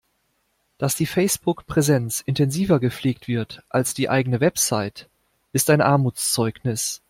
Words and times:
Dass 0.79 0.95
die 0.95 1.05
Facebook-Präsenz 1.05 2.21
intensiver 2.21 2.79
gepflegt 2.79 3.27
wird 3.27 3.63
als 3.69 3.93
die 3.93 4.09
eigene 4.09 4.39
Website, 4.39 5.07
ist 5.51 5.69
ein 5.69 5.79
Armutszeugnis. 5.79 6.99